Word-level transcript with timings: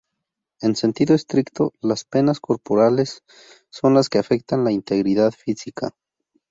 En 0.61 0.75
sentido 0.75 1.13
estricto, 1.13 1.73
las 1.79 2.05
penas 2.05 2.39
corporales 2.39 3.21
son 3.69 3.93
las 3.93 4.09
que 4.09 4.17
afectan 4.17 4.61
a 4.61 4.63
la 4.63 4.71
integridad 4.71 5.31
física. 5.31 5.91